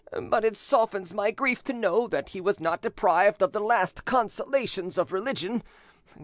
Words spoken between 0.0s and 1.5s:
But it softens my